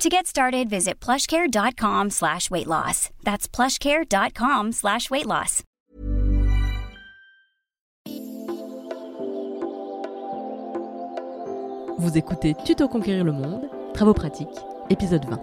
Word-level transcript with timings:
To 0.00 0.08
get 0.08 0.26
started, 0.26 0.70
visit 0.70 0.98
plushcare.com 0.98 2.08
slash 2.08 2.50
weight 2.50 2.66
loss. 2.66 3.10
That's 3.22 3.46
plushcare.com 3.46 4.72
slash 4.72 5.10
weight 5.10 5.26
loss. 5.26 5.62
Vous 11.98 12.16
écoutez 12.16 12.54
Tuto 12.64 12.88
Conquérir 12.88 13.24
le 13.24 13.32
Monde, 13.32 13.68
Travaux 13.92 14.14
pratiques, 14.14 14.48
épisode 14.88 15.26
20. 15.28 15.38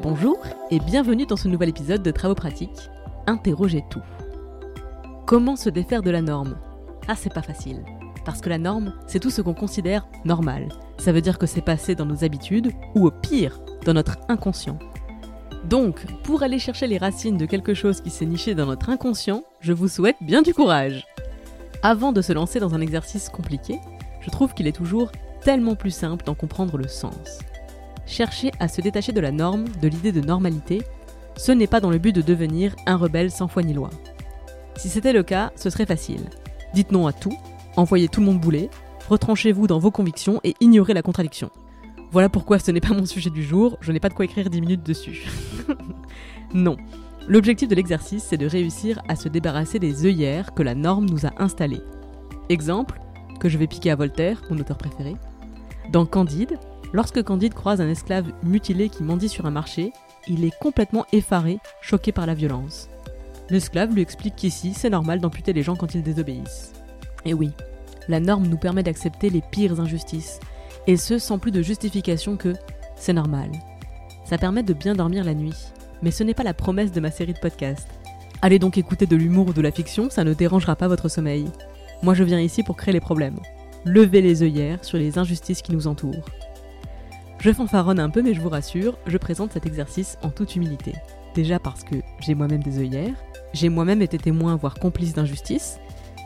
Bonjour 0.00 0.38
et 0.70 0.80
bienvenue 0.80 1.26
dans 1.26 1.36
ce 1.36 1.48
nouvel 1.48 1.68
épisode 1.68 2.02
de 2.02 2.10
Travaux 2.10 2.34
pratiques, 2.34 2.88
Interrogez 3.26 3.84
tout. 3.90 4.00
Comment 5.26 5.56
se 5.56 5.68
défaire 5.68 6.02
de 6.02 6.10
la 6.10 6.22
norme? 6.22 6.56
Ah, 7.06 7.16
c'est 7.16 7.34
pas 7.34 7.42
facile. 7.42 7.84
Parce 8.28 8.42
que 8.42 8.50
la 8.50 8.58
norme, 8.58 8.92
c'est 9.06 9.20
tout 9.20 9.30
ce 9.30 9.40
qu'on 9.40 9.54
considère 9.54 10.06
normal. 10.26 10.68
Ça 10.98 11.12
veut 11.12 11.22
dire 11.22 11.38
que 11.38 11.46
c'est 11.46 11.62
passé 11.62 11.94
dans 11.94 12.04
nos 12.04 12.24
habitudes, 12.24 12.72
ou 12.94 13.06
au 13.06 13.10
pire, 13.10 13.58
dans 13.86 13.94
notre 13.94 14.18
inconscient. 14.28 14.78
Donc, 15.64 16.04
pour 16.24 16.42
aller 16.42 16.58
chercher 16.58 16.88
les 16.88 16.98
racines 16.98 17.38
de 17.38 17.46
quelque 17.46 17.72
chose 17.72 18.02
qui 18.02 18.10
s'est 18.10 18.26
niché 18.26 18.54
dans 18.54 18.66
notre 18.66 18.90
inconscient, 18.90 19.44
je 19.60 19.72
vous 19.72 19.88
souhaite 19.88 20.18
bien 20.20 20.42
du 20.42 20.52
courage. 20.52 21.06
Avant 21.82 22.12
de 22.12 22.20
se 22.20 22.34
lancer 22.34 22.60
dans 22.60 22.74
un 22.74 22.82
exercice 22.82 23.30
compliqué, 23.30 23.80
je 24.20 24.28
trouve 24.28 24.52
qu'il 24.52 24.66
est 24.66 24.76
toujours 24.76 25.10
tellement 25.40 25.74
plus 25.74 25.90
simple 25.90 26.26
d'en 26.26 26.34
comprendre 26.34 26.76
le 26.76 26.86
sens. 26.86 27.38
Chercher 28.04 28.52
à 28.60 28.68
se 28.68 28.82
détacher 28.82 29.12
de 29.12 29.20
la 29.20 29.32
norme, 29.32 29.64
de 29.80 29.88
l'idée 29.88 30.12
de 30.12 30.20
normalité, 30.20 30.82
ce 31.38 31.52
n'est 31.52 31.66
pas 31.66 31.80
dans 31.80 31.90
le 31.90 31.96
but 31.96 32.14
de 32.14 32.20
devenir 32.20 32.76
un 32.84 32.98
rebelle 32.98 33.30
sans 33.30 33.48
foi 33.48 33.62
ni 33.62 33.72
loi. 33.72 33.88
Si 34.76 34.90
c'était 34.90 35.14
le 35.14 35.22
cas, 35.22 35.50
ce 35.56 35.70
serait 35.70 35.86
facile. 35.86 36.28
Dites 36.74 36.92
non 36.92 37.06
à 37.06 37.14
tout, 37.14 37.34
envoyez 37.78 38.08
tout 38.08 38.20
le 38.20 38.26
monde 38.26 38.40
bouler, 38.40 38.70
retranchez-vous 39.08 39.66
dans 39.66 39.78
vos 39.78 39.90
convictions 39.90 40.40
et 40.44 40.54
ignorez 40.60 40.94
la 40.94 41.02
contradiction. 41.02 41.50
Voilà 42.10 42.28
pourquoi 42.28 42.58
ce 42.58 42.70
n'est 42.70 42.80
pas 42.80 42.94
mon 42.94 43.06
sujet 43.06 43.30
du 43.30 43.42
jour, 43.42 43.76
je 43.80 43.92
n'ai 43.92 44.00
pas 44.00 44.08
de 44.08 44.14
quoi 44.14 44.24
écrire 44.24 44.50
10 44.50 44.60
minutes 44.60 44.82
dessus. 44.82 45.26
non. 46.54 46.76
L'objectif 47.28 47.68
de 47.68 47.74
l'exercice, 47.74 48.24
c'est 48.24 48.38
de 48.38 48.46
réussir 48.46 49.00
à 49.08 49.14
se 49.14 49.28
débarrasser 49.28 49.78
des 49.78 50.06
œillères 50.06 50.54
que 50.54 50.62
la 50.62 50.74
norme 50.74 51.04
nous 51.04 51.26
a 51.26 51.32
installées. 51.38 51.82
Exemple, 52.48 52.98
que 53.38 53.48
je 53.48 53.58
vais 53.58 53.66
piquer 53.66 53.90
à 53.90 53.96
Voltaire, 53.96 54.42
mon 54.50 54.58
auteur 54.58 54.78
préféré. 54.78 55.14
Dans 55.92 56.06
Candide, 56.06 56.58
lorsque 56.92 57.22
Candide 57.22 57.54
croise 57.54 57.82
un 57.82 57.88
esclave 57.88 58.32
mutilé 58.42 58.88
qui 58.88 59.02
mendie 59.02 59.28
sur 59.28 59.44
un 59.44 59.50
marché, 59.50 59.92
il 60.26 60.44
est 60.44 60.58
complètement 60.58 61.04
effaré, 61.12 61.58
choqué 61.82 62.12
par 62.12 62.26
la 62.26 62.34
violence. 62.34 62.88
L'esclave 63.50 63.94
lui 63.94 64.02
explique 64.02 64.36
qu'ici, 64.36 64.72
c'est 64.74 64.90
normal 64.90 65.20
d'amputer 65.20 65.52
les 65.52 65.62
gens 65.62 65.76
quand 65.76 65.94
ils 65.94 66.02
désobéissent. 66.02 66.72
Et 67.24 67.34
oui, 67.34 67.50
la 68.08 68.20
norme 68.20 68.46
nous 68.46 68.56
permet 68.56 68.82
d'accepter 68.82 69.30
les 69.30 69.42
pires 69.42 69.80
injustices, 69.80 70.40
et 70.86 70.96
ce 70.96 71.18
sans 71.18 71.38
plus 71.38 71.50
de 71.50 71.62
justification 71.62 72.36
que 72.36 72.54
c'est 72.96 73.12
normal. 73.12 73.50
Ça 74.24 74.38
permet 74.38 74.62
de 74.62 74.74
bien 74.74 74.94
dormir 74.94 75.24
la 75.24 75.34
nuit, 75.34 75.56
mais 76.02 76.10
ce 76.10 76.22
n'est 76.22 76.34
pas 76.34 76.42
la 76.42 76.54
promesse 76.54 76.92
de 76.92 77.00
ma 77.00 77.10
série 77.10 77.34
de 77.34 77.38
podcasts. 77.38 77.88
Allez 78.40 78.58
donc 78.58 78.78
écouter 78.78 79.06
de 79.06 79.16
l'humour 79.16 79.48
ou 79.48 79.52
de 79.52 79.62
la 79.62 79.72
fiction, 79.72 80.10
ça 80.10 80.24
ne 80.24 80.34
dérangera 80.34 80.76
pas 80.76 80.88
votre 80.88 81.08
sommeil. 81.08 81.46
Moi 82.02 82.14
je 82.14 82.24
viens 82.24 82.40
ici 82.40 82.62
pour 82.62 82.76
créer 82.76 82.94
les 82.94 83.00
problèmes. 83.00 83.38
Lever 83.84 84.20
les 84.20 84.42
œillères 84.42 84.84
sur 84.84 84.98
les 84.98 85.18
injustices 85.18 85.62
qui 85.62 85.72
nous 85.72 85.86
entourent. 85.86 86.24
Je 87.40 87.52
fanfaronne 87.52 88.00
un 88.00 88.10
peu 88.10 88.22
mais 88.22 88.34
je 88.34 88.40
vous 88.40 88.48
rassure, 88.48 88.98
je 89.06 89.18
présente 89.18 89.52
cet 89.52 89.66
exercice 89.66 90.18
en 90.22 90.30
toute 90.30 90.56
humilité. 90.56 90.94
Déjà 91.34 91.58
parce 91.58 91.84
que 91.84 91.96
j'ai 92.20 92.34
moi-même 92.34 92.62
des 92.62 92.78
œillères, 92.78 93.14
j'ai 93.52 93.68
moi-même 93.68 94.02
été 94.02 94.18
témoin 94.18 94.56
voire 94.56 94.74
complice 94.74 95.14
d'injustice, 95.14 95.78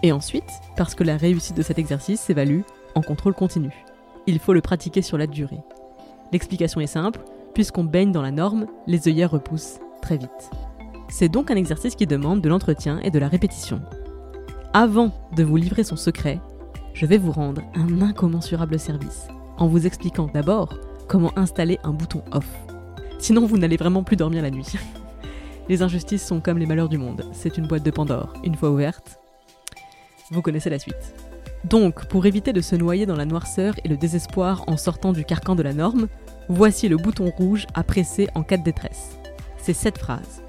et 0.02 0.12
ensuite 0.12 0.50
parce 0.76 0.94
que 0.94 1.04
la 1.04 1.16
réussite 1.16 1.56
de 1.56 1.62
cet 1.62 1.78
exercice 1.78 2.20
s'évalue 2.20 2.62
en 2.94 3.02
contrôle 3.02 3.34
continu. 3.34 3.72
Il 4.26 4.38
faut 4.38 4.52
le 4.52 4.60
pratiquer 4.60 5.02
sur 5.02 5.18
la 5.18 5.26
durée. 5.26 5.60
L'explication 6.32 6.80
est 6.80 6.86
simple, 6.86 7.20
puisqu'on 7.54 7.84
baigne 7.84 8.12
dans 8.12 8.22
la 8.22 8.30
norme, 8.30 8.66
les 8.86 9.08
œillères 9.08 9.30
repoussent 9.30 9.80
très 10.00 10.16
vite. 10.16 10.50
C'est 11.08 11.28
donc 11.28 11.50
un 11.50 11.56
exercice 11.56 11.94
qui 11.94 12.06
demande 12.06 12.40
de 12.40 12.48
l'entretien 12.48 12.98
et 13.00 13.10
de 13.10 13.18
la 13.18 13.28
répétition. 13.28 13.82
Avant 14.72 15.12
de 15.36 15.44
vous 15.44 15.56
livrer 15.56 15.84
son 15.84 15.96
secret, 15.96 16.40
je 16.94 17.06
vais 17.06 17.18
vous 17.18 17.32
rendre 17.32 17.62
un 17.74 18.00
incommensurable 18.00 18.78
service, 18.78 19.28
en 19.58 19.66
vous 19.66 19.86
expliquant 19.86 20.30
d'abord 20.32 20.78
comment 21.08 21.36
installer 21.36 21.78
un 21.84 21.92
bouton 21.92 22.22
off. 22.32 22.48
Sinon, 23.18 23.44
vous 23.46 23.58
n'allez 23.58 23.76
vraiment 23.76 24.02
plus 24.02 24.16
dormir 24.16 24.42
la 24.42 24.50
nuit. 24.50 24.72
Les 25.68 25.82
injustices 25.82 26.26
sont 26.26 26.40
comme 26.40 26.58
les 26.58 26.66
malheurs 26.66 26.88
du 26.88 26.98
monde, 26.98 27.24
c'est 27.32 27.56
une 27.56 27.68
boîte 27.68 27.84
de 27.84 27.90
Pandore. 27.92 28.32
Une 28.42 28.56
fois 28.56 28.70
ouverte, 28.70 29.20
vous 30.32 30.42
connaissez 30.42 30.70
la 30.70 30.78
suite. 30.78 31.14
Donc, 31.64 32.06
pour 32.06 32.26
éviter 32.26 32.52
de 32.52 32.60
se 32.60 32.74
noyer 32.74 33.06
dans 33.06 33.14
la 33.14 33.24
noirceur 33.24 33.74
et 33.84 33.88
le 33.88 33.96
désespoir 33.96 34.64
en 34.66 34.76
sortant 34.76 35.12
du 35.12 35.24
carcan 35.24 35.54
de 35.54 35.62
la 35.62 35.72
norme, 35.72 36.08
voici 36.48 36.88
le 36.88 36.96
bouton 36.96 37.30
rouge 37.30 37.66
à 37.74 37.84
presser 37.84 38.28
en 38.34 38.42
cas 38.42 38.56
de 38.56 38.64
détresse. 38.64 39.18
C'est 39.58 39.72
cette 39.72 39.98
phrase. 39.98 40.42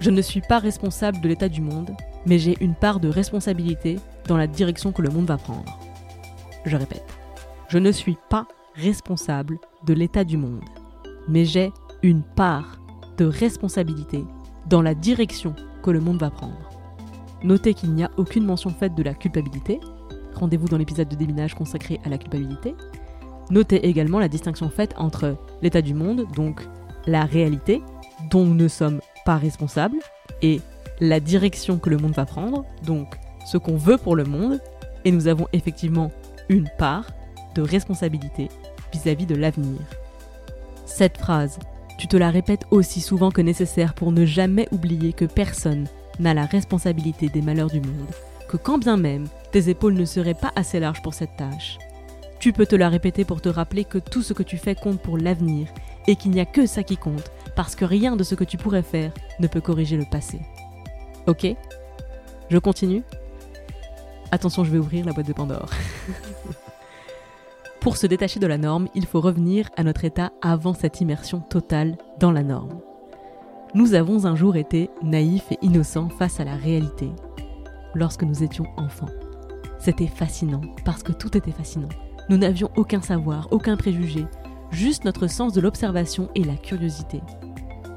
Je 0.00 0.10
ne 0.10 0.20
suis 0.20 0.40
pas 0.40 0.58
responsable 0.58 1.20
de 1.20 1.28
l'état 1.28 1.48
du 1.48 1.60
monde, 1.60 1.90
mais 2.26 2.38
j'ai 2.38 2.56
une 2.60 2.74
part 2.74 2.98
de 2.98 3.08
responsabilité 3.08 3.98
dans 4.26 4.36
la 4.36 4.46
direction 4.48 4.90
que 4.90 5.02
le 5.02 5.10
monde 5.10 5.26
va 5.26 5.36
prendre. 5.36 5.78
Je 6.64 6.76
répète. 6.76 7.06
Je 7.68 7.78
ne 7.78 7.92
suis 7.92 8.18
pas 8.28 8.48
responsable 8.74 9.58
de 9.86 9.94
l'état 9.94 10.24
du 10.24 10.36
monde, 10.36 10.64
mais 11.28 11.44
j'ai 11.44 11.72
une 12.02 12.22
part 12.22 12.78
de 13.16 13.24
responsabilité 13.24 14.24
dans 14.68 14.82
la 14.82 14.94
direction 14.94 15.54
que 15.82 15.90
le 15.90 16.00
monde 16.00 16.18
va 16.18 16.30
prendre. 16.30 16.75
Notez 17.42 17.74
qu'il 17.74 17.92
n'y 17.92 18.04
a 18.04 18.10
aucune 18.16 18.44
mention 18.44 18.70
faite 18.70 18.94
de 18.94 19.02
la 19.02 19.14
culpabilité, 19.14 19.80
Rendez-vous 20.36 20.68
dans 20.68 20.76
l'épisode 20.76 21.08
de 21.08 21.16
déminage 21.16 21.54
consacré 21.54 21.98
à 22.04 22.10
la 22.10 22.18
culpabilité. 22.18 22.74
Notez 23.50 23.86
également 23.86 24.18
la 24.18 24.28
distinction 24.28 24.68
faite 24.68 24.92
entre 24.98 25.36
l'état 25.62 25.80
du 25.80 25.94
monde, 25.94 26.26
donc 26.34 26.62
la 27.06 27.24
réalité, 27.24 27.82
dont 28.30 28.44
nous 28.44 28.54
ne 28.54 28.68
sommes 28.68 29.00
pas 29.24 29.38
responsables, 29.38 29.96
et 30.42 30.60
la 31.00 31.20
direction 31.20 31.78
que 31.78 31.88
le 31.88 31.96
monde 31.96 32.12
va 32.12 32.26
prendre, 32.26 32.64
donc 32.84 33.16
ce 33.46 33.56
qu'on 33.56 33.76
veut 33.76 33.96
pour 33.96 34.14
le 34.14 34.24
monde, 34.24 34.60
et 35.04 35.10
nous 35.10 35.26
avons 35.26 35.46
effectivement 35.52 36.10
une 36.48 36.68
part 36.78 37.06
de 37.54 37.62
responsabilité 37.62 38.48
vis-à-vis 38.92 39.26
de 39.26 39.36
l'avenir. 39.36 39.78
Cette 40.84 41.16
phrase, 41.16 41.58
tu 41.98 42.08
te 42.08 42.16
la 42.16 42.30
répètes 42.30 42.66
aussi 42.70 43.00
souvent 43.00 43.30
que 43.30 43.40
nécessaire 43.40 43.94
pour 43.94 44.12
ne 44.12 44.26
jamais 44.26 44.68
oublier 44.70 45.14
que 45.14 45.24
personne 45.24 45.86
n'a 46.18 46.34
la 46.34 46.46
responsabilité 46.46 47.28
des 47.28 47.42
malheurs 47.42 47.70
du 47.70 47.80
monde, 47.80 48.10
que 48.48 48.56
quand 48.56 48.78
bien 48.78 48.96
même 48.96 49.26
tes 49.52 49.68
épaules 49.68 49.94
ne 49.94 50.04
seraient 50.04 50.34
pas 50.34 50.52
assez 50.56 50.80
larges 50.80 51.02
pour 51.02 51.14
cette 51.14 51.36
tâche. 51.36 51.78
Tu 52.38 52.52
peux 52.52 52.66
te 52.66 52.76
la 52.76 52.88
répéter 52.88 53.24
pour 53.24 53.40
te 53.40 53.48
rappeler 53.48 53.84
que 53.84 53.98
tout 53.98 54.22
ce 54.22 54.32
que 54.32 54.42
tu 54.42 54.58
fais 54.58 54.74
compte 54.74 55.00
pour 55.00 55.18
l'avenir 55.18 55.68
et 56.06 56.16
qu'il 56.16 56.30
n'y 56.30 56.40
a 56.40 56.44
que 56.44 56.66
ça 56.66 56.82
qui 56.82 56.96
compte, 56.96 57.30
parce 57.54 57.74
que 57.74 57.84
rien 57.84 58.16
de 58.16 58.22
ce 58.22 58.34
que 58.34 58.44
tu 58.44 58.56
pourrais 58.56 58.82
faire 58.82 59.12
ne 59.40 59.46
peut 59.46 59.60
corriger 59.60 59.96
le 59.96 60.04
passé. 60.04 60.40
Ok? 61.26 61.46
Je 62.48 62.58
continue? 62.58 63.02
Attention, 64.30 64.64
je 64.64 64.70
vais 64.70 64.78
ouvrir 64.78 65.04
la 65.04 65.12
boîte 65.12 65.26
de 65.26 65.32
Pandore. 65.32 65.70
pour 67.80 67.96
se 67.96 68.06
détacher 68.06 68.40
de 68.40 68.46
la 68.46 68.58
norme, 68.58 68.88
il 68.94 69.06
faut 69.06 69.20
revenir 69.20 69.70
à 69.76 69.84
notre 69.84 70.04
état 70.04 70.32
avant 70.42 70.74
cette 70.74 71.00
immersion 71.00 71.40
totale 71.40 71.96
dans 72.18 72.32
la 72.32 72.42
norme. 72.42 72.80
Nous 73.76 73.92
avons 73.92 74.24
un 74.24 74.34
jour 74.34 74.56
été 74.56 74.88
naïfs 75.02 75.52
et 75.52 75.58
innocents 75.60 76.08
face 76.08 76.40
à 76.40 76.44
la 76.44 76.56
réalité, 76.56 77.10
lorsque 77.94 78.22
nous 78.22 78.42
étions 78.42 78.64
enfants. 78.78 79.10
C'était 79.78 80.06
fascinant, 80.06 80.62
parce 80.86 81.02
que 81.02 81.12
tout 81.12 81.36
était 81.36 81.52
fascinant. 81.52 81.90
Nous 82.30 82.38
n'avions 82.38 82.70
aucun 82.76 83.02
savoir, 83.02 83.48
aucun 83.50 83.76
préjugé, 83.76 84.24
juste 84.70 85.04
notre 85.04 85.26
sens 85.26 85.52
de 85.52 85.60
l'observation 85.60 86.30
et 86.34 86.42
la 86.42 86.56
curiosité. 86.56 87.20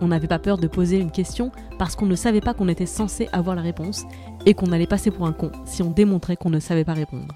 On 0.02 0.10
n'avait 0.10 0.28
pas 0.28 0.38
peur 0.38 0.58
de 0.58 0.68
poser 0.68 1.00
une 1.00 1.12
question 1.12 1.50
parce 1.78 1.96
qu'on 1.96 2.08
ne 2.08 2.16
savait 2.16 2.42
pas 2.42 2.54
qu'on 2.54 2.68
était 2.68 2.86
censé 2.86 3.30
avoir 3.32 3.56
la 3.56 3.62
réponse 3.62 4.04
et 4.46 4.56
qu'on 4.56 4.74
allait 4.74 4.86
passer 4.86 5.12
pour 5.12 5.28
un 5.28 5.34
con 5.34 5.50
si 5.64 5.82
on 5.82 5.92
démontrait 5.92 6.36
qu'on 6.36 6.50
ne 6.50 6.60
savait 6.60 6.84
pas 6.84 6.92
répondre. 6.92 7.34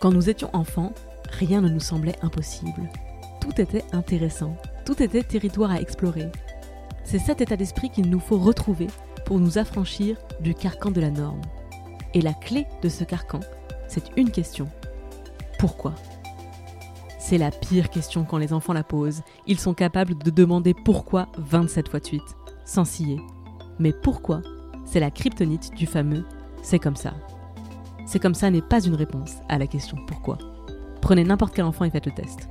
Quand 0.00 0.12
nous 0.12 0.30
étions 0.30 0.50
enfants, 0.52 0.92
rien 1.32 1.60
ne 1.60 1.68
nous 1.68 1.80
semblait 1.80 2.22
impossible. 2.22 2.88
Tout 3.40 3.60
était 3.60 3.82
intéressant, 3.90 4.56
tout 4.84 5.02
était 5.02 5.24
territoire 5.24 5.72
à 5.72 5.80
explorer. 5.80 6.30
C'est 7.04 7.18
cet 7.18 7.40
état 7.40 7.56
d'esprit 7.56 7.90
qu'il 7.90 8.08
nous 8.10 8.20
faut 8.20 8.38
retrouver 8.38 8.86
pour 9.24 9.38
nous 9.38 9.58
affranchir 9.58 10.16
du 10.40 10.54
carcan 10.54 10.90
de 10.90 11.00
la 11.00 11.10
norme. 11.10 11.40
Et 12.14 12.20
la 12.20 12.34
clé 12.34 12.66
de 12.82 12.88
ce 12.88 13.04
carcan, 13.04 13.40
c'est 13.88 14.16
une 14.16 14.30
question. 14.30 14.68
Pourquoi? 15.58 15.94
C'est 17.18 17.38
la 17.38 17.50
pire 17.50 17.90
question 17.90 18.24
quand 18.24 18.38
les 18.38 18.52
enfants 18.52 18.72
la 18.72 18.84
posent. 18.84 19.22
Ils 19.46 19.60
sont 19.60 19.74
capables 19.74 20.18
de 20.18 20.30
demander 20.30 20.74
pourquoi 20.74 21.28
27 21.38 21.88
fois 21.88 22.00
de 22.00 22.06
suite, 22.06 22.36
sans 22.64 22.84
scier. 22.84 23.18
Mais 23.78 23.92
pourquoi? 23.92 24.42
C'est 24.84 25.00
la 25.00 25.10
kryptonite 25.10 25.74
du 25.74 25.86
fameux 25.86 26.24
c'est 26.62 26.78
comme 26.78 26.96
ça. 26.96 27.12
C'est 28.06 28.20
comme 28.20 28.34
ça 28.34 28.50
n'est 28.50 28.62
pas 28.62 28.80
une 28.80 28.94
réponse 28.94 29.34
à 29.48 29.58
la 29.58 29.66
question 29.66 29.98
pourquoi. 30.06 30.38
Prenez 31.00 31.24
n'importe 31.24 31.54
quel 31.54 31.64
enfant 31.64 31.84
et 31.84 31.90
faites 31.90 32.06
le 32.06 32.12
test. 32.12 32.48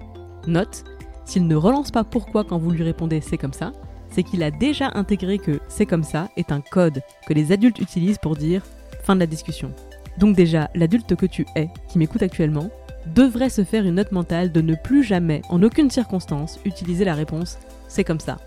Note, 0.48 0.84
s'il 1.26 1.48
ne 1.48 1.56
relance 1.56 1.92
pas 1.92 2.04
pourquoi 2.04 2.44
quand 2.44 2.58
vous 2.58 2.72
lui 2.72 2.84
répondez 2.84 3.22
c'est 3.22 3.38
comme 3.38 3.54
ça, 3.54 3.72
c'est 4.12 4.24
qu'il 4.24 4.44
a 4.44 4.52
déjà 4.52 4.92
intégré 4.94 5.38
que 5.38 5.60
c'est 5.68 5.86
comme 5.86 6.04
ça 6.04 6.30
est 6.38 6.52
un 6.52 6.62
code 6.62 7.02
que 7.28 7.34
les 7.34 7.52
adultes 7.52 7.80
utilisent 7.80 8.18
pour 8.18 8.36
dire 8.36 8.64
fin 9.04 9.16
de 9.16 9.22
la 9.22 9.28
discussion. 9.28 9.72
Donc 10.18 10.36
déjà, 10.36 10.70
l'adulte 10.76 11.16
que 11.16 11.26
tu 11.26 11.46
es, 11.56 11.70
qui 11.88 11.98
m'écoute 11.98 12.22
actuellement, 12.22 12.70
devrait 13.08 13.50
se 13.50 13.64
faire 13.64 13.86
une 13.86 13.96
note 13.96 14.12
mentale 14.12 14.52
de 14.52 14.62
ne 14.62 14.76
plus 14.76 15.04
jamais, 15.04 15.42
en 15.50 15.64
aucune 15.64 15.90
circonstance, 15.90 16.60
utiliser 16.66 17.06
la 17.06 17.16
réponse 17.16 17.58
c'est 17.88 18.04
comme 18.06 18.20
ça. 18.20 18.38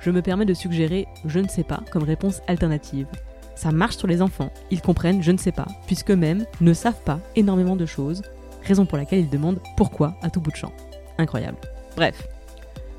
Je 0.00 0.10
me 0.10 0.22
permets 0.22 0.44
de 0.44 0.54
suggérer 0.54 1.08
je 1.24 1.40
ne 1.40 1.48
sais 1.48 1.64
pas 1.64 1.80
comme 1.90 2.04
réponse 2.04 2.40
alternative. 2.46 3.06
Ça 3.56 3.72
marche 3.72 3.96
sur 3.96 4.06
les 4.06 4.22
enfants, 4.22 4.52
ils 4.70 4.82
comprennent 4.82 5.22
je 5.22 5.32
ne 5.32 5.38
sais 5.38 5.52
pas, 5.52 5.66
puisqu'eux-mêmes 5.86 6.44
ne 6.60 6.72
savent 6.72 7.02
pas 7.04 7.20
énormément 7.36 7.76
de 7.76 7.86
choses, 7.86 8.22
raison 8.62 8.86
pour 8.86 8.98
laquelle 8.98 9.20
ils 9.20 9.30
demandent 9.30 9.60
pourquoi 9.76 10.16
à 10.22 10.30
tout 10.30 10.40
bout 10.40 10.50
de 10.50 10.56
champ. 10.56 10.72
Incroyable. 11.18 11.58
Bref, 11.96 12.28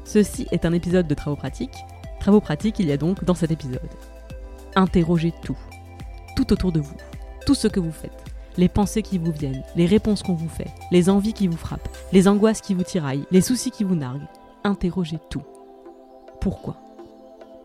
ceci 0.06 0.48
est 0.52 0.66
un 0.66 0.74
épisode 0.74 1.08
de 1.08 1.14
Travaux 1.14 1.36
pratiques. 1.36 1.84
Travaux 2.20 2.40
pratiques, 2.40 2.80
il 2.80 2.88
y 2.88 2.92
a 2.92 2.98
donc 2.98 3.24
dans 3.24 3.36
cet 3.36 3.52
épisode. 3.52 3.90
Interrogez 4.76 5.34
tout, 5.42 5.58
tout 6.36 6.54
autour 6.54 6.72
de 6.72 6.80
vous, 6.80 6.96
tout 7.46 7.56
ce 7.56 7.68
que 7.68 7.80
vous 7.80 7.92
faites, 7.92 8.24
les 8.58 8.70
pensées 8.70 9.02
qui 9.02 9.18
vous 9.18 9.32
viennent, 9.32 9.64
les 9.76 9.86
réponses 9.86 10.24
qu'on 10.24 10.34
vous 10.34 10.50
fait, 10.50 10.72
les 10.92 11.10
envies 11.10 11.34
qui 11.34 11.48
vous 11.48 11.58
frappent, 11.58 11.90
les 12.14 12.28
angoisses 12.28 12.62
qui 12.62 12.74
vous 12.74 12.84
tiraillent, 12.84 13.26
les 13.32 13.42
soucis 13.42 13.72
qui 13.72 13.84
vous 13.84 13.96
narguent. 13.96 14.28
Interrogez 14.64 15.20
tout. 15.30 15.44
Pourquoi? 16.42 16.78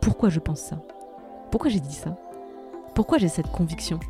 Pourquoi 0.01 0.29
je 0.29 0.41
pense 0.41 0.61
ça? 0.61 0.81
Pourquoi 1.51 1.71
j'ai 1.71 1.81
dit 1.81 1.95
ça? 1.95 2.17
Pourquoi 2.95 3.19
j'ai 3.19 3.29
cette 3.29 3.51
conviction? 3.51 4.01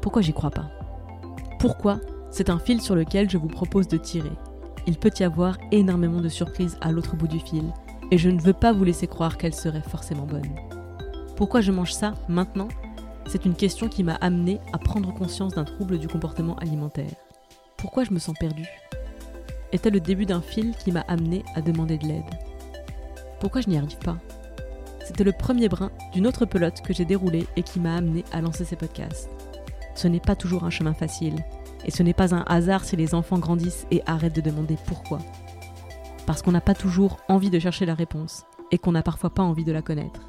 Pourquoi 0.00 0.22
j'y 0.22 0.32
crois 0.32 0.50
pas? 0.50 0.70
Pourquoi? 1.58 2.00
C'est 2.30 2.50
un 2.50 2.58
fil 2.58 2.80
sur 2.80 2.94
lequel 2.94 3.28
je 3.28 3.38
vous 3.38 3.48
propose 3.48 3.88
de 3.88 3.96
tirer 3.96 4.30
il 4.86 4.98
peut 4.98 5.12
y 5.18 5.22
avoir 5.22 5.58
énormément 5.70 6.20
de 6.20 6.28
surprises 6.28 6.76
à 6.80 6.92
l'autre 6.92 7.16
bout 7.16 7.28
du 7.28 7.40
fil, 7.40 7.64
et 8.10 8.18
je 8.18 8.28
ne 8.28 8.40
veux 8.40 8.52
pas 8.52 8.72
vous 8.72 8.84
laisser 8.84 9.06
croire 9.06 9.38
qu'elles 9.38 9.54
seraient 9.54 9.82
forcément 9.82 10.26
bonnes. 10.26 10.54
Pourquoi 11.36 11.60
je 11.60 11.72
mange 11.72 11.92
ça 11.92 12.14
maintenant? 12.28 12.68
C'est 13.26 13.44
une 13.44 13.54
question 13.54 13.88
qui 13.88 14.02
m'a 14.02 14.16
amené 14.16 14.60
à 14.72 14.78
prendre 14.78 15.14
conscience 15.14 15.54
d'un 15.54 15.64
trouble 15.64 15.98
du 15.98 16.08
comportement 16.08 16.56
alimentaire. 16.56 17.12
Pourquoi 17.76 18.04
je 18.04 18.12
me 18.12 18.18
sens 18.18 18.34
perdue? 18.38 18.68
Était 19.72 19.90
le 19.90 20.00
début 20.00 20.26
d'un 20.26 20.40
fil 20.40 20.74
qui 20.76 20.90
m'a 20.90 21.02
amené 21.02 21.44
à 21.54 21.62
demander 21.62 21.96
de 21.96 22.06
l'aide. 22.06 22.24
Pourquoi 23.38 23.60
je 23.60 23.68
n'y 23.68 23.78
arrive 23.78 23.98
pas? 23.98 24.16
C'était 25.06 25.24
le 25.24 25.32
premier 25.32 25.68
brin 25.68 25.90
d'une 26.12 26.26
autre 26.26 26.44
pelote 26.44 26.82
que 26.82 26.92
j'ai 26.92 27.04
déroulée 27.04 27.46
et 27.56 27.62
qui 27.62 27.80
m'a 27.80 27.96
amené 27.96 28.24
à 28.32 28.40
lancer 28.40 28.64
ces 28.64 28.76
podcasts. 28.76 29.30
Ce 29.94 30.08
n'est 30.08 30.20
pas 30.20 30.36
toujours 30.36 30.64
un 30.64 30.70
chemin 30.70 30.94
facile, 30.94 31.36
et 31.84 31.90
ce 31.90 32.02
n'est 32.02 32.14
pas 32.14 32.34
un 32.34 32.44
hasard 32.46 32.84
si 32.84 32.96
les 32.96 33.14
enfants 33.14 33.38
grandissent 33.38 33.86
et 33.90 34.02
arrêtent 34.06 34.36
de 34.36 34.40
demander 34.40 34.76
pourquoi. 34.86 35.18
Parce 36.26 36.42
qu'on 36.42 36.52
n'a 36.52 36.60
pas 36.60 36.74
toujours 36.74 37.18
envie 37.28 37.50
de 37.50 37.58
chercher 37.58 37.86
la 37.86 37.94
réponse, 37.94 38.44
et 38.70 38.78
qu'on 38.78 38.92
n'a 38.92 39.02
parfois 39.02 39.30
pas 39.30 39.42
envie 39.42 39.64
de 39.64 39.72
la 39.72 39.82
connaître. 39.82 40.20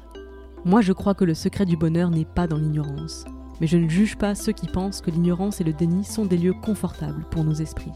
Moi 0.64 0.80
je 0.80 0.92
crois 0.92 1.14
que 1.14 1.24
le 1.24 1.34
secret 1.34 1.66
du 1.66 1.76
bonheur 1.76 2.10
n'est 2.10 2.24
pas 2.24 2.46
dans 2.46 2.56
l'ignorance, 2.56 3.24
mais 3.60 3.66
je 3.66 3.76
ne 3.76 3.88
juge 3.88 4.16
pas 4.16 4.34
ceux 4.34 4.52
qui 4.52 4.66
pensent 4.66 5.00
que 5.00 5.10
l'ignorance 5.10 5.60
et 5.60 5.64
le 5.64 5.72
déni 5.72 6.04
sont 6.04 6.24
des 6.24 6.38
lieux 6.38 6.54
confortables 6.54 7.24
pour 7.30 7.44
nos 7.44 7.54
esprits. 7.54 7.92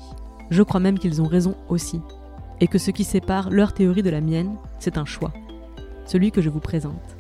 Je 0.51 0.63
crois 0.63 0.81
même 0.81 0.99
qu'ils 0.99 1.23
ont 1.23 1.27
raison 1.27 1.57
aussi, 1.69 2.01
et 2.61 2.69
que 2.69 2.79
ce 2.79 2.91
qui 2.91 3.05
sépare 3.05 3.51
leur 3.51 3.73
théorie 3.73 4.03
de 4.03 4.11
la 4.11 4.21
mienne, 4.21 4.57
c'est 4.79 4.99
un 4.99 5.05
choix, 5.05 5.33
celui 6.07 6.31
que 6.31 6.41
je 6.41 6.51
vous 6.51 6.61
présente. 6.61 7.17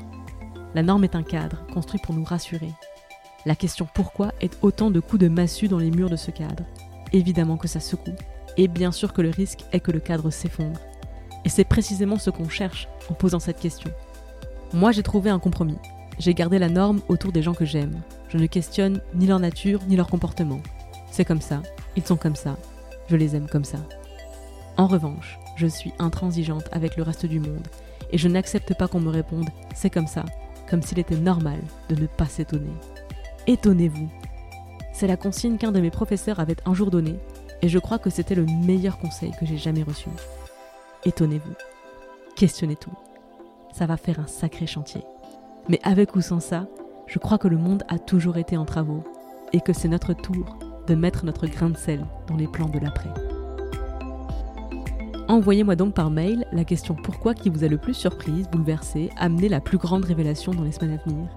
La 0.74 0.82
norme 0.82 1.04
est 1.04 1.16
un 1.16 1.22
cadre 1.22 1.66
construit 1.72 2.00
pour 2.02 2.14
nous 2.14 2.24
rassurer, 2.24 2.72
la 3.46 3.54
question 3.54 3.86
pourquoi 3.94 4.32
est 4.40 4.58
autant 4.60 4.90
de 4.90 4.98
coups 4.98 5.22
de 5.22 5.28
massue 5.28 5.68
dans 5.68 5.78
les 5.78 5.92
murs 5.92 6.10
de 6.10 6.16
ce 6.16 6.32
cadre? 6.32 6.64
Évidemment 7.12 7.56
que 7.56 7.68
ça 7.68 7.78
secoue, 7.78 8.16
et 8.56 8.66
bien 8.66 8.90
sûr 8.90 9.12
que 9.12 9.22
le 9.22 9.30
risque 9.30 9.60
est 9.72 9.78
que 9.78 9.92
le 9.92 10.00
cadre 10.00 10.30
s'effondre. 10.30 10.80
Et 11.44 11.48
c'est 11.48 11.64
précisément 11.64 12.18
ce 12.18 12.30
qu'on 12.30 12.48
cherche 12.48 12.88
en 13.08 13.14
posant 13.14 13.38
cette 13.38 13.60
question. 13.60 13.92
Moi 14.74 14.90
j'ai 14.90 15.04
trouvé 15.04 15.30
un 15.30 15.38
compromis. 15.38 15.78
J'ai 16.18 16.34
gardé 16.34 16.58
la 16.58 16.68
norme 16.68 17.00
autour 17.08 17.30
des 17.30 17.42
gens 17.42 17.54
que 17.54 17.64
j'aime. 17.64 18.02
Je 18.28 18.36
ne 18.36 18.46
questionne 18.46 19.00
ni 19.14 19.28
leur 19.28 19.38
nature 19.38 19.80
ni 19.86 19.94
leur 19.94 20.08
comportement. 20.08 20.60
C'est 21.12 21.24
comme 21.24 21.40
ça, 21.40 21.62
ils 21.94 22.04
sont 22.04 22.16
comme 22.16 22.36
ça, 22.36 22.56
je 23.08 23.14
les 23.14 23.36
aime 23.36 23.48
comme 23.48 23.64
ça. 23.64 23.78
En 24.76 24.88
revanche, 24.88 25.38
je 25.54 25.68
suis 25.68 25.92
intransigeante 26.00 26.68
avec 26.72 26.96
le 26.96 27.04
reste 27.04 27.26
du 27.26 27.38
monde 27.38 27.68
et 28.10 28.18
je 28.18 28.26
n'accepte 28.26 28.74
pas 28.74 28.88
qu'on 28.88 29.00
me 29.00 29.10
réponde 29.10 29.48
c'est 29.72 29.90
comme 29.90 30.08
ça, 30.08 30.24
comme 30.68 30.82
s'il 30.82 30.98
était 30.98 31.16
normal 31.16 31.60
de 31.88 31.94
ne 31.94 32.08
pas 32.08 32.26
s'étonner. 32.26 32.74
Étonnez-vous. 33.48 34.08
C'est 34.92 35.06
la 35.06 35.16
consigne 35.16 35.56
qu'un 35.56 35.70
de 35.70 35.78
mes 35.78 35.92
professeurs 35.92 36.40
avait 36.40 36.56
un 36.64 36.74
jour 36.74 36.90
donnée, 36.90 37.20
et 37.62 37.68
je 37.68 37.78
crois 37.78 38.00
que 38.00 38.10
c'était 38.10 38.34
le 38.34 38.44
meilleur 38.44 38.98
conseil 38.98 39.30
que 39.38 39.46
j'ai 39.46 39.56
jamais 39.56 39.84
reçu. 39.84 40.08
Étonnez-vous. 41.04 41.54
Questionnez 42.34 42.74
tout. 42.74 42.90
Ça 43.72 43.86
va 43.86 43.96
faire 43.96 44.18
un 44.18 44.26
sacré 44.26 44.66
chantier. 44.66 45.02
Mais 45.68 45.78
avec 45.84 46.16
ou 46.16 46.20
sans 46.22 46.40
ça, 46.40 46.66
je 47.06 47.20
crois 47.20 47.38
que 47.38 47.46
le 47.46 47.56
monde 47.56 47.84
a 47.86 48.00
toujours 48.00 48.36
été 48.36 48.56
en 48.56 48.64
travaux, 48.64 49.04
et 49.52 49.60
que 49.60 49.72
c'est 49.72 49.86
notre 49.86 50.12
tour 50.12 50.58
de 50.88 50.96
mettre 50.96 51.24
notre 51.24 51.46
grain 51.46 51.70
de 51.70 51.76
sel 51.76 52.04
dans 52.26 52.36
les 52.36 52.48
plans 52.48 52.68
de 52.68 52.80
l'après. 52.80 53.10
Envoyez-moi 55.28 55.76
donc 55.76 55.94
par 55.94 56.10
mail 56.10 56.46
la 56.50 56.64
question 56.64 56.96
pourquoi 56.96 57.34
qui 57.34 57.50
vous 57.50 57.62
a 57.62 57.68
le 57.68 57.78
plus 57.78 57.94
surprise, 57.94 58.48
bouleversé, 58.50 59.10
amené 59.16 59.48
la 59.48 59.60
plus 59.60 59.78
grande 59.78 60.04
révélation 60.04 60.52
dans 60.52 60.64
les 60.64 60.72
semaines 60.72 60.98
à 60.98 61.08
venir. 61.08 61.28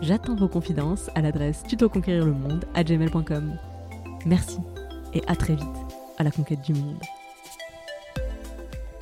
J'attends 0.00 0.36
vos 0.36 0.48
confidences 0.48 1.10
à 1.14 1.20
l'adresse 1.20 1.62
tutoconquérir-le-monde 1.64 2.64
à 2.74 2.84
gmail.com. 2.84 3.56
Merci 4.26 4.58
et 5.12 5.22
à 5.26 5.34
très 5.34 5.54
vite 5.54 5.66
à 6.18 6.24
la 6.24 6.30
conquête 6.30 6.60
du 6.62 6.72
monde. 6.72 7.00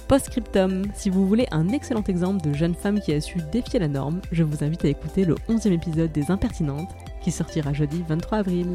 Postscriptum, 0.09 0.85
si 0.95 1.11
vous 1.11 1.27
voulez 1.27 1.47
un 1.51 1.69
excellent 1.69 2.05
exemple 2.05 2.49
de 2.49 2.55
jeune 2.55 2.75
femme 2.75 3.01
qui 3.01 3.13
a 3.13 3.21
su 3.21 3.39
défier 3.53 3.81
la 3.81 3.89
norme, 3.89 4.21
je 4.31 4.45
vous 4.45 4.63
invite 4.63 4.85
à 4.85 4.89
écouter 4.89 5.25
le 5.25 5.35
11e 5.49 5.73
épisode 5.73 6.13
des 6.13 6.31
Impertinentes 6.31 6.95
qui 7.23 7.33
sortira 7.33 7.73
jeudi 7.73 8.05
23 8.09 8.39
avril. 8.39 8.75